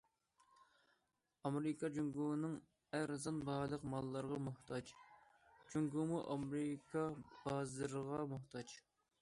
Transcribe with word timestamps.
ئامېرىكا 1.49 1.89
جۇڭگونىڭ 1.97 2.55
ئەرزان 2.99 3.37
باھالىق 3.51 3.85
ماللىرىغا 3.93 4.41
موھتاج، 4.47 4.95
جۇڭگومۇ 5.75 6.25
ئامېرىكا 6.25 7.07
بازىرىغا 7.47 8.23
موھتاج. 8.35 8.79